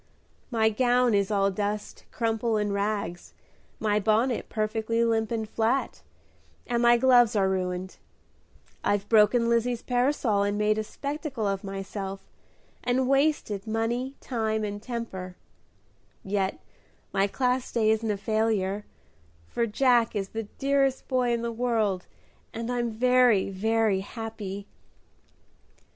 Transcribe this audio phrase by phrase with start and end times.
[0.49, 3.35] "My gown is all dust, crumple, and rags,
[3.79, 6.01] my bonnet perfectly limp and flat,
[6.65, 7.97] and my gloves are ruined;
[8.83, 12.21] I've broken Lizzie's parasol, made a spectacle of myself,
[12.83, 15.35] and wasted money, time, and temper;
[16.23, 16.59] yet
[17.13, 18.85] my Class Day isn't a failure,
[19.45, 22.07] for Jack is the dearest boy in the world,
[22.55, 24.65] and I'm very, very happy!"